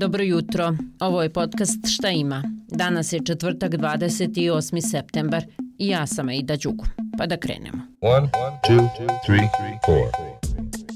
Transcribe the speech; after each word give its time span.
Dobro 0.00 0.22
jutro. 0.22 0.74
Ovo 1.00 1.22
je 1.22 1.32
podcast 1.32 1.86
Šta 1.88 2.08
ima. 2.08 2.42
Danas 2.68 3.12
je 3.12 3.24
četvrtak 3.24 3.72
28. 3.72 4.90
septembar 4.90 5.44
i 5.78 5.88
ja 5.88 6.06
sam 6.06 6.28
Aida 6.28 6.56
Đugu. 6.56 6.84
Pa 7.18 7.26
da 7.26 7.36
krenemo. 7.36 7.82
1, 8.00 8.28
2, 8.68 8.88
3, 9.28 9.48
4. 9.88 10.49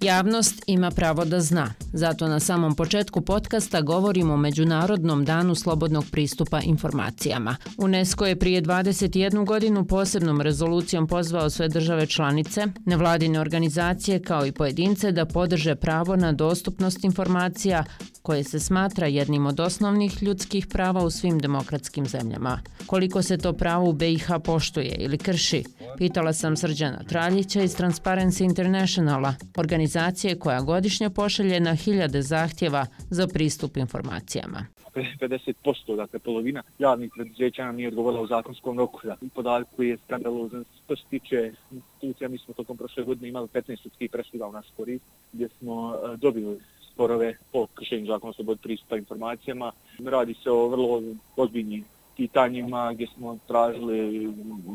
Javnost 0.00 0.62
ima 0.66 0.90
pravo 0.90 1.24
da 1.24 1.40
zna. 1.40 1.74
Zato 1.92 2.28
na 2.28 2.40
samom 2.40 2.74
početku 2.74 3.20
podcasta 3.20 3.80
govorimo 3.80 4.34
o 4.34 4.36
Međunarodnom 4.36 5.24
danu 5.24 5.54
slobodnog 5.54 6.04
pristupa 6.10 6.60
informacijama. 6.60 7.56
UNESCO 7.78 8.26
je 8.26 8.38
prije 8.38 8.62
21 8.62 9.46
godinu 9.46 9.84
posebnom 9.84 10.40
rezolucijom 10.40 11.06
pozvao 11.06 11.50
sve 11.50 11.68
države 11.68 12.06
članice, 12.06 12.66
nevladine 12.86 13.40
organizacije 13.40 14.22
kao 14.22 14.46
i 14.46 14.52
pojedince 14.52 15.12
da 15.12 15.26
podrže 15.26 15.74
pravo 15.74 16.16
na 16.16 16.32
dostupnost 16.32 17.04
informacija 17.04 17.84
koje 18.22 18.44
se 18.44 18.60
smatra 18.60 19.06
jednim 19.06 19.46
od 19.46 19.60
osnovnih 19.60 20.22
ljudskih 20.22 20.66
prava 20.66 21.04
u 21.04 21.10
svim 21.10 21.38
demokratskim 21.38 22.06
zemljama. 22.06 22.60
Koliko 22.86 23.22
se 23.22 23.38
to 23.38 23.52
pravo 23.52 23.88
u 23.88 23.92
BiH 23.92 24.28
poštuje 24.44 24.96
ili 24.98 25.18
krši? 25.18 25.64
Pitala 25.98 26.32
sam 26.32 26.56
Srđana 26.56 26.98
Traljića 27.08 27.62
iz 27.62 27.76
Transparency 27.76 28.44
Internationala, 28.44 29.34
organizacije 29.56 30.38
koja 30.38 30.60
godišnje 30.60 31.10
pošalje 31.10 31.60
na 31.60 31.74
hiljade 31.74 32.22
zahtjeva 32.22 32.86
za 33.10 33.26
pristup 33.26 33.76
informacijama. 33.76 34.66
50%, 34.94 35.96
dakle 35.96 36.18
polovina 36.18 36.62
javnih 36.78 37.10
preduzeća 37.14 37.64
nam 37.64 37.76
nije 37.76 37.88
odgovorila 37.88 38.22
u 38.22 38.26
zakonskom 38.26 38.78
roku. 38.78 39.00
Dakle, 39.04 39.28
podatak 39.34 39.68
koji 39.76 39.88
je 39.88 39.98
skandalozan 40.06 40.64
što 40.84 40.96
se 40.96 41.02
tiče 41.10 41.52
institucija, 41.70 42.28
mi 42.28 42.38
smo 42.38 42.54
tokom 42.54 42.76
prošle 42.76 43.04
godine 43.04 43.28
imali 43.28 43.48
15 43.48 43.82
sudskih 43.82 44.10
presuda 44.10 44.46
u 44.46 44.52
naš 44.52 44.66
korist, 44.76 45.04
gdje 45.32 45.48
smo 45.58 45.94
e, 45.94 46.16
dobili 46.16 46.60
sporove 46.92 47.36
po 47.52 47.66
kršenju 47.74 48.06
zakona 48.06 48.32
slobod 48.32 48.60
pristupa 48.62 48.96
informacijama. 48.96 49.72
Radi 50.04 50.34
se 50.34 50.50
o 50.50 50.68
vrlo 50.68 51.02
ozbiljnim 51.36 51.84
pitanjima 52.18 52.92
gdje 52.92 53.06
smo 53.06 53.38
tražili 53.46 54.32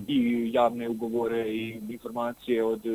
i 0.07 0.49
javne 0.53 0.89
ugovore 0.89 1.49
i 1.49 1.79
informacije 1.89 2.63
od 2.63 2.85
e, 2.85 2.89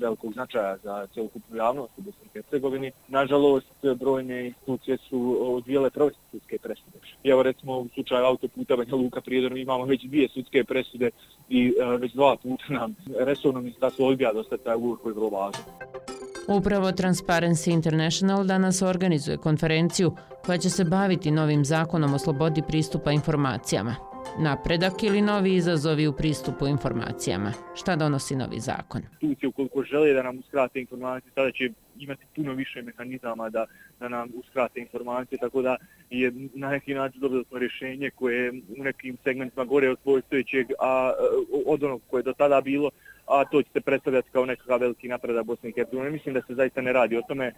velikog 0.00 0.32
značaja 0.32 0.76
za 0.82 1.06
celokupnu 1.14 1.56
javnost 1.56 1.92
u 1.96 2.02
Bosni 2.02 2.26
i 2.26 2.28
Hercegovini. 2.32 2.92
Nažalost, 3.08 3.72
brojne 4.00 4.46
institucije 4.46 4.96
su 5.08 5.38
odvijele 5.40 5.90
provesti 5.90 6.20
sudske 6.30 6.58
presude. 6.58 6.98
I 7.24 7.28
evo 7.28 7.42
recimo 7.42 7.78
u 7.78 7.88
slučaju 7.94 8.24
autoputa 8.24 8.76
Banja 8.76 8.94
Luka 8.94 9.20
Prijedor 9.20 9.56
imamo 9.58 9.84
već 9.84 10.04
dvije 10.04 10.28
sudske 10.28 10.64
presude 10.64 11.10
i 11.48 11.74
e, 11.80 11.96
već 11.98 12.12
dva 12.12 12.36
puta 12.36 12.64
nam 12.68 12.94
resorno 13.18 13.60
ministarstvo 13.60 14.06
odbija 14.06 14.32
dosta 14.32 14.56
taj 14.56 14.76
ugovor 14.76 14.98
koji 15.02 15.10
je 15.10 15.14
vrlo 15.14 15.28
važan. 15.28 15.62
Upravo 16.48 16.92
Transparency 16.92 17.70
International 17.70 18.44
danas 18.44 18.82
organizuje 18.82 19.36
konferenciju 19.36 20.12
koja 20.44 20.58
će 20.58 20.70
se 20.70 20.84
baviti 20.84 21.30
novim 21.30 21.64
zakonom 21.64 22.14
o 22.14 22.18
slobodi 22.18 22.62
pristupa 22.68 23.12
informacijama. 23.12 23.94
Napredak 24.38 25.02
ili 25.02 25.22
novi 25.22 25.54
izazovi 25.54 26.06
u 26.06 26.12
pristupu 26.12 26.66
informacijama? 26.66 27.52
Šta 27.74 27.96
donosi 27.96 28.36
novi 28.36 28.60
zakon? 28.60 29.02
Institucije 29.02 29.48
ukoliko 29.48 29.82
žele 29.82 30.12
da 30.12 30.22
nam 30.22 30.38
uskrate 30.38 30.80
informacije, 30.80 31.32
tada 31.34 31.50
će 31.52 31.70
imati 31.98 32.24
puno 32.36 32.52
više 32.52 32.82
mehanizama 32.82 33.50
da, 33.50 33.66
da 34.00 34.08
nam 34.08 34.28
uskrate 34.34 34.80
informacije, 34.80 35.38
tako 35.38 35.62
da 35.62 35.76
je 36.10 36.32
na 36.54 36.70
neki 36.70 36.94
način 36.94 37.20
dobro 37.20 37.42
rješenje 37.52 38.10
koje 38.10 38.52
u 38.78 38.82
nekim 38.82 39.16
segmentima 39.24 39.64
gore 39.64 39.90
od 39.90 39.98
postojećeg, 40.04 40.66
a 40.80 41.12
od 41.66 41.82
onog 41.82 42.00
koje 42.10 42.20
je 42.20 42.24
do 42.24 42.32
tada 42.32 42.60
bilo, 42.60 42.90
a 43.26 43.44
to 43.44 43.62
će 43.62 43.68
se 43.72 43.80
predstavljati 43.80 44.28
kao 44.32 44.44
nekakav 44.44 44.80
veliki 44.80 45.08
napredak 45.08 45.46
Bosne 45.46 45.68
i 45.68 45.72
Hercegovine. 45.72 46.10
Mislim 46.10 46.34
da 46.34 46.40
se 46.46 46.54
zaista 46.54 46.80
ne 46.80 46.92
radi 46.92 47.16
o 47.16 47.22
tome. 47.28 47.52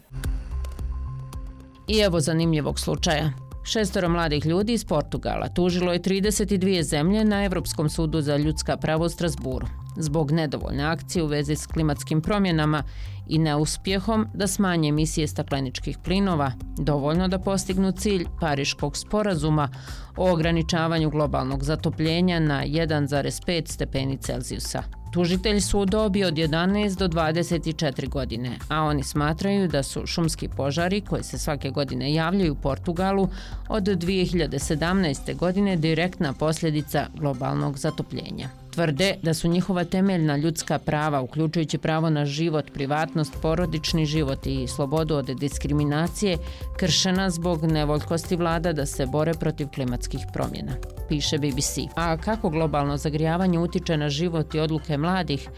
I 1.89 1.99
evo 1.99 2.21
zanimljivog 2.21 2.81
slučaja. 2.81 3.31
Šestoro 3.65 4.09
mladih 4.09 4.47
ljudi 4.47 4.73
iz 4.73 4.85
Portugala 4.85 5.49
tužilo 5.49 5.93
je 5.93 6.01
32 6.01 6.83
zemlje 6.83 7.25
na 7.25 7.45
Evropskom 7.45 7.89
sudu 7.89 8.21
za 8.21 8.37
ljudska 8.37 8.77
pravo 8.77 9.05
u 9.05 9.09
Strasburu 9.09 9.67
zbog 9.99 10.31
nedovoljne 10.31 10.85
akcije 10.85 11.23
u 11.23 11.27
vezi 11.27 11.57
s 11.57 11.67
klimatskim 11.67 12.21
promjenama 12.21 12.83
i 13.29 13.39
neuspjehom 13.39 14.27
da 14.35 14.47
smanje 14.47 14.89
emisije 14.89 15.27
stakleničkih 15.27 15.99
plinova, 16.05 16.53
dovoljno 16.79 17.29
da 17.29 17.39
postignu 17.39 17.93
cilj 17.93 18.25
Pariškog 18.41 18.97
sporazuma 18.97 19.69
o 20.17 20.33
ograničavanju 20.33 21.11
globalnog 21.11 21.65
zatopljenja 21.65 22.41
na 22.41 22.65
1,5 22.65 23.69
stepeni 23.69 24.17
Celzijusa. 24.17 24.98
Tužitelj 25.11 25.61
su 25.61 25.81
u 25.81 25.85
dobi 25.85 26.25
od 26.25 26.35
11 26.35 26.99
do 26.99 27.09
24 27.09 28.09
godine, 28.09 28.59
a 28.69 28.83
oni 28.83 29.03
smatraju 29.03 29.69
da 29.69 29.83
su 29.83 30.07
šumski 30.07 30.49
požari 30.49 31.01
koji 31.01 31.23
se 31.23 31.39
svake 31.39 31.71
godine 31.71 32.15
javljaju 32.15 32.53
u 32.53 32.57
Portugalu 32.57 33.29
od 33.69 33.83
2017. 33.83 35.37
godine 35.37 35.77
direktna 35.77 36.33
posljedica 36.33 37.07
globalnog 37.15 37.79
zatopljenja 37.79 38.49
tvrde 38.79 39.15
da 39.23 39.35
su 39.35 39.49
njihova 39.49 39.85
temeljna 39.85 40.37
ljudska 40.37 40.79
prava, 40.79 41.21
uključujući 41.21 41.79
pravo 41.79 42.11
na 42.11 42.27
život, 42.27 42.71
privatnost, 42.75 43.37
porodični 43.43 44.07
život 44.07 44.47
i 44.47 44.67
slobodu 44.67 45.15
od 45.15 45.27
diskriminacije, 45.27 46.39
kršena 46.77 47.31
zbog 47.31 47.65
nevoljkosti 47.65 48.37
vlada 48.37 48.73
da 48.73 48.87
se 48.87 49.07
bore 49.07 49.35
protiv 49.35 49.69
klimatskih 49.75 50.21
promjena, 50.33 50.73
piše 51.09 51.39
BBC. 51.39 51.79
A 51.97 52.17
kako 52.17 52.51
globalno 52.51 52.97
zagrijavanje 52.97 53.59
utiče 53.59 53.97
na 53.97 54.09
život 54.09 54.55
i 54.55 54.61
odluke 54.61 54.99
mladih? 54.99 55.49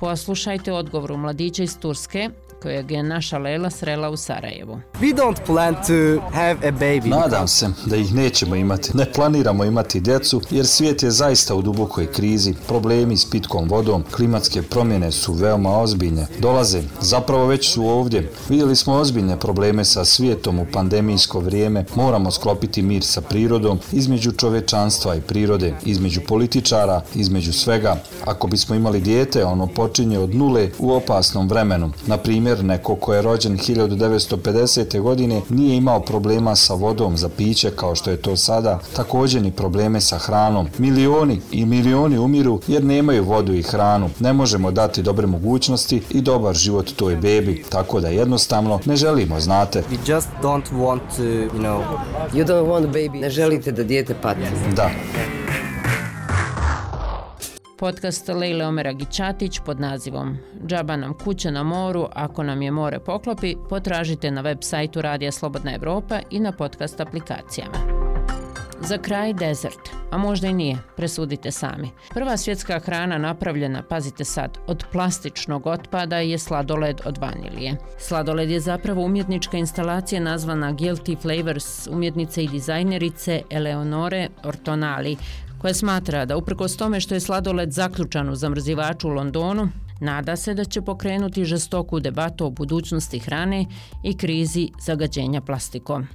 Poslušajte 0.00 0.72
odgovor 0.72 1.12
u 1.12 1.16
mladića 1.16 1.62
iz 1.62 1.78
Turske, 1.78 2.30
kojeg 2.62 2.90
je 2.90 3.02
naša 3.02 3.38
Lela 3.38 3.70
srela 3.70 4.10
u 4.10 4.16
Sarajevu. 4.16 4.80
We 5.00 5.14
don't 5.14 5.46
plan 5.46 5.74
to 5.74 6.22
have 6.32 6.68
a 6.68 6.72
baby. 6.72 7.08
Nadam 7.08 7.48
se 7.48 7.68
da 7.86 7.96
ih 7.96 8.14
nećemo 8.14 8.56
imati. 8.56 8.96
Ne 8.96 9.12
planiramo 9.12 9.64
imati 9.64 10.00
djecu 10.00 10.40
jer 10.50 10.66
svijet 10.66 11.02
je 11.02 11.10
zaista 11.10 11.54
u 11.54 11.62
dubokoj 11.62 12.12
krizi. 12.12 12.54
Problemi 12.68 13.16
s 13.16 13.30
pitkom 13.30 13.68
vodom, 13.68 14.04
klimatske 14.16 14.62
promjene 14.62 15.12
su 15.12 15.32
veoma 15.32 15.78
ozbiljne. 15.78 16.26
Dolaze, 16.38 16.82
zapravo 17.00 17.46
već 17.46 17.72
su 17.72 17.86
ovdje. 17.86 18.32
Vidjeli 18.48 18.76
smo 18.76 18.94
ozbiljne 18.94 19.40
probleme 19.40 19.84
sa 19.84 20.04
svijetom 20.04 20.58
u 20.58 20.66
pandemijsko 20.72 21.40
vrijeme. 21.40 21.84
Moramo 21.94 22.30
sklopiti 22.30 22.82
mir 22.82 23.04
sa 23.04 23.20
prirodom 23.20 23.78
između 23.92 24.32
čovečanstva 24.32 25.14
i 25.14 25.20
prirode, 25.20 25.74
između 25.84 26.20
političara, 26.28 27.02
između 27.14 27.52
svega. 27.52 27.96
Ako 28.24 28.46
bismo 28.46 28.74
imali 28.74 29.00
dijete, 29.00 29.44
ono 29.44 29.66
počinje 29.66 30.18
od 30.18 30.34
nule 30.34 30.70
u 30.78 30.92
opasnom 30.92 31.48
vremenu. 31.48 31.90
Na 32.06 32.16
primjer, 32.16 32.47
primjer, 32.48 32.64
neko 32.64 32.94
ko 32.94 33.14
je 33.14 33.22
rođen 33.22 33.58
1950. 33.58 35.00
godine 35.00 35.40
nije 35.48 35.76
imao 35.76 36.00
problema 36.00 36.56
sa 36.56 36.74
vodom 36.74 37.16
za 37.16 37.28
piće 37.28 37.70
kao 37.70 37.94
što 37.94 38.10
je 38.10 38.16
to 38.16 38.36
sada, 38.36 38.78
također 38.96 39.42
ni 39.42 39.50
probleme 39.50 40.00
sa 40.00 40.18
hranom. 40.18 40.68
Milioni 40.78 41.40
i 41.52 41.66
milioni 41.66 42.18
umiru 42.18 42.60
jer 42.66 42.84
nemaju 42.84 43.24
vodu 43.24 43.54
i 43.54 43.62
hranu. 43.62 44.10
Ne 44.20 44.32
možemo 44.32 44.70
dati 44.70 45.02
dobre 45.02 45.26
mogućnosti 45.26 46.02
i 46.10 46.20
dobar 46.20 46.54
život 46.54 46.92
toj 46.96 47.16
bebi, 47.16 47.64
tako 47.68 48.00
da 48.00 48.08
jednostavno 48.08 48.80
ne 48.84 48.96
želimo, 48.96 49.40
znate. 49.40 49.82
We 49.90 50.14
just 50.14 50.28
don't 50.42 50.70
want 50.72 51.00
to, 51.16 51.22
you 51.22 51.60
know... 51.60 51.82
You 52.34 52.44
don't 52.46 52.66
want 52.66 52.86
baby. 52.86 53.20
Ne 53.20 53.30
želite 53.30 53.72
da 53.72 53.82
dijete 53.82 54.14
pati. 54.22 54.40
Da. 54.76 54.90
Podcast 57.78 58.28
Lejle 58.28 58.66
Omeragićatić 58.66 59.60
pod 59.66 59.80
nazivom 59.80 60.38
Džaba 60.66 60.96
nam 60.96 61.14
kuća 61.14 61.50
na 61.50 61.62
moru, 61.62 62.06
ako 62.12 62.42
nam 62.42 62.62
je 62.62 62.70
more 62.70 62.98
poklopi, 62.98 63.54
potražite 63.68 64.30
na 64.30 64.40
web 64.40 64.58
sajtu 64.60 65.02
Radija 65.02 65.32
Slobodna 65.32 65.74
Evropa 65.74 66.20
i 66.30 66.40
na 66.40 66.52
podcast 66.52 67.00
aplikacijama. 67.00 67.78
Za 68.80 68.98
kraj 68.98 69.32
desert, 69.32 69.88
a 70.10 70.18
možda 70.18 70.48
i 70.48 70.52
nije, 70.52 70.78
presudite 70.96 71.50
sami. 71.50 71.90
Prva 72.14 72.36
svjetska 72.36 72.78
hrana 72.78 73.18
napravljena, 73.18 73.82
pazite 73.82 74.24
sad, 74.24 74.58
od 74.66 74.84
plastičnog 74.92 75.66
otpada 75.66 76.18
je 76.18 76.38
sladoled 76.38 77.00
od 77.04 77.18
vanilije. 77.18 77.76
Sladoled 77.98 78.50
je 78.50 78.60
zapravo 78.60 79.02
umjetnička 79.02 79.56
instalacija 79.56 80.20
nazvana 80.20 80.72
Guilty 80.72 81.22
Flavors 81.22 81.86
umjetnice 81.86 82.44
i 82.44 82.48
dizajnerice 82.48 83.42
Eleonore 83.50 84.28
Ortonali, 84.44 85.16
koja 85.58 85.74
smatra 85.74 86.24
da 86.24 86.36
uprkos 86.36 86.76
tome 86.76 87.00
što 87.00 87.14
je 87.14 87.20
sladoled 87.20 87.72
zaključan 87.72 88.30
u 88.30 88.36
zamrzivaču 88.36 89.08
u 89.08 89.12
Londonu, 89.12 89.68
nada 90.00 90.36
se 90.36 90.54
da 90.54 90.64
će 90.64 90.82
pokrenuti 90.82 91.44
žestoku 91.44 92.00
debatu 92.00 92.46
o 92.46 92.50
budućnosti 92.50 93.18
hrane 93.18 93.66
i 94.04 94.16
krizi 94.16 94.70
zagađenja 94.80 95.40
plastikom. 95.40 96.06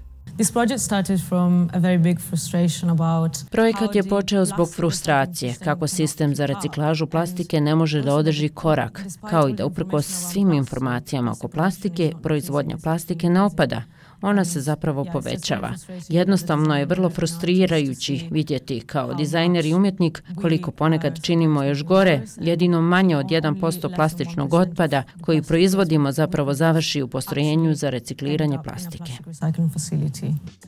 Projekat 3.51 3.95
je 3.95 4.03
počeo 4.03 4.45
zbog 4.45 4.73
frustracije 4.75 5.55
kako 5.63 5.87
sistem 5.87 6.35
za 6.35 6.45
reciklažu 6.45 7.07
plastike 7.07 7.61
ne 7.61 7.75
može 7.75 8.01
da 8.01 8.15
održi 8.15 8.49
korak, 8.49 9.01
kao 9.29 9.49
i 9.49 9.53
da 9.53 9.65
uprkos 9.65 10.05
svim 10.05 10.53
informacijama 10.53 11.31
oko 11.31 11.47
plastike, 11.47 12.13
proizvodnja 12.23 12.77
plastike 12.83 13.29
ne 13.29 13.41
opada, 13.41 13.81
ona 14.23 14.45
se 14.45 14.61
zapravo 14.61 15.05
povećava. 15.05 15.73
Jednostavno 16.09 16.77
je 16.77 16.85
vrlo 16.85 17.09
frustrirajući 17.09 18.27
vidjeti 18.31 18.79
kao 18.79 19.13
dizajner 19.13 19.65
i 19.65 19.73
umjetnik 19.73 20.23
koliko 20.41 20.71
ponekad 20.71 21.21
činimo 21.21 21.63
još 21.63 21.83
gore, 21.83 22.21
jedino 22.37 22.81
manje 22.81 23.17
od 23.17 23.25
1% 23.25 23.95
plastičnog 23.95 24.53
otpada 24.53 25.03
koji 25.21 25.41
proizvodimo 25.41 26.11
zapravo 26.11 26.53
završi 26.53 27.01
u 27.01 27.07
postrojenju 27.07 27.75
za 27.75 27.89
recikliranje 27.89 28.57
plastike. 28.63 29.11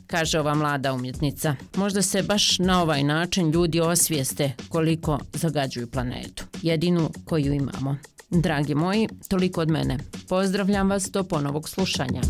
Kaže 0.08 0.40
ova 0.40 0.54
mlada 0.54 0.94
umjetnica. 0.94 1.56
Možda 1.76 2.02
se 2.02 2.24
baš 2.24 2.60
na 2.60 2.82
ovaj 2.82 3.04
način 3.04 3.50
ljudi 3.50 3.80
osvijeste 3.80 4.52
koliko 4.70 5.20
zagađuju 5.34 5.88
planetu. 5.88 6.46
Jedinu 6.62 7.10
koju 7.26 7.54
imamo. 7.54 7.98
Dragi 8.30 8.76
moji, 8.76 9.08
toliko 9.28 9.62
od 9.62 9.70
mene. 9.70 9.98
Pozdravljam 10.30 10.90
vas 10.90 11.10
do 11.12 11.24
ponovog 11.24 11.70
slušanja. 11.70 12.22